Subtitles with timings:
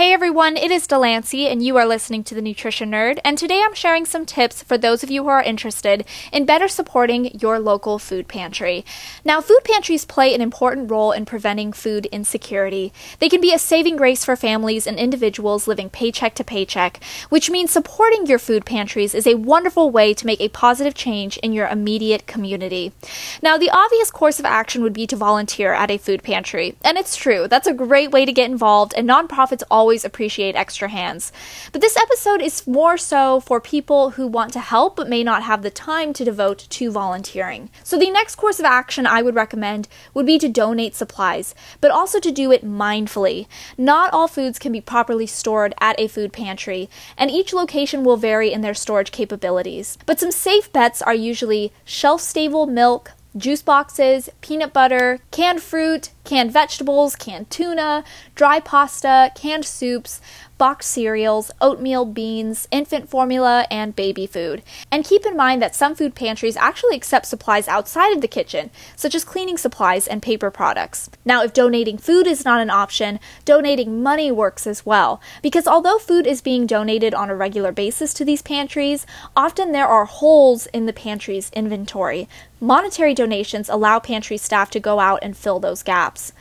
[0.00, 3.18] Hey everyone, it is Delancey, and you are listening to The Nutrition Nerd.
[3.22, 6.68] And today I'm sharing some tips for those of you who are interested in better
[6.68, 8.82] supporting your local food pantry.
[9.26, 12.94] Now, food pantries play an important role in preventing food insecurity.
[13.18, 17.50] They can be a saving grace for families and individuals living paycheck to paycheck, which
[17.50, 21.52] means supporting your food pantries is a wonderful way to make a positive change in
[21.52, 22.92] your immediate community.
[23.42, 26.74] Now, the obvious course of action would be to volunteer at a food pantry.
[26.82, 30.54] And it's true, that's a great way to get involved, and nonprofits always always appreciate
[30.54, 31.32] extra hands.
[31.72, 35.42] But this episode is more so for people who want to help but may not
[35.42, 37.70] have the time to devote to volunteering.
[37.82, 41.90] So the next course of action I would recommend would be to donate supplies, but
[41.90, 43.48] also to do it mindfully.
[43.76, 46.88] Not all foods can be properly stored at a food pantry,
[47.18, 49.98] and each location will vary in their storage capabilities.
[50.06, 56.10] But some safe bets are usually shelf stable milk, juice boxes, peanut butter, canned fruit,
[56.30, 58.04] canned vegetables, canned tuna,
[58.36, 60.20] dry pasta, canned soups,
[60.58, 64.62] boxed cereals, oatmeal, beans, infant formula, and baby food.
[64.92, 68.70] And keep in mind that some food pantries actually accept supplies outside of the kitchen,
[68.94, 71.10] such as cleaning supplies and paper products.
[71.24, 75.98] Now, if donating food is not an option, donating money works as well, because although
[75.98, 80.66] food is being donated on a regular basis to these pantries, often there are holes
[80.66, 82.28] in the pantry's inventory.
[82.62, 86.32] Monetary donations allow pantry staff to go out and fill those gaps apps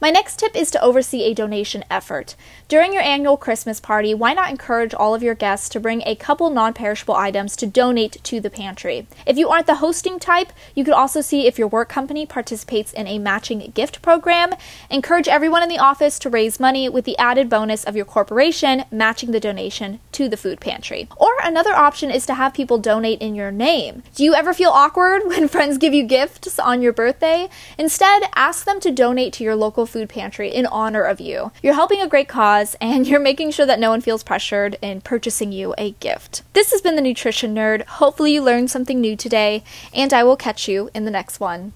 [0.00, 2.36] my next tip is to oversee a donation effort.
[2.68, 6.14] During your annual Christmas party, why not encourage all of your guests to bring a
[6.14, 9.06] couple non perishable items to donate to the pantry?
[9.26, 12.92] If you aren't the hosting type, you could also see if your work company participates
[12.92, 14.54] in a matching gift program.
[14.90, 18.84] Encourage everyone in the office to raise money with the added bonus of your corporation
[18.90, 21.08] matching the donation to the food pantry.
[21.16, 24.02] Or another option is to have people donate in your name.
[24.14, 27.48] Do you ever feel awkward when friends give you gifts on your birthday?
[27.78, 31.52] Instead, ask them to donate to your food pantry in honor of you.
[31.62, 35.00] You're helping a great cause and you're making sure that no one feels pressured in
[35.00, 36.42] purchasing you a gift.
[36.52, 37.84] This has been the Nutrition Nerd.
[37.86, 39.62] Hopefully, you learned something new today,
[39.94, 41.72] and I will catch you in the next one.